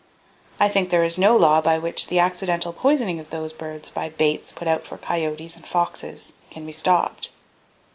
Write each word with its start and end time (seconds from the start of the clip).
I 0.59 0.67
think 0.67 0.89
there 0.89 1.03
is 1.03 1.19
no 1.19 1.37
law 1.37 1.61
by 1.61 1.77
which 1.77 2.07
the 2.07 2.17
accidental 2.17 2.73
poisoning 2.73 3.19
of 3.19 3.29
those 3.29 3.53
birds, 3.53 3.91
by 3.91 4.09
baits 4.09 4.51
put 4.51 4.67
out 4.67 4.81
for 4.83 4.97
coyotes 4.97 5.55
and 5.55 5.63
foxes, 5.67 6.33
can 6.49 6.65
be 6.65 6.71
stopped. 6.71 7.29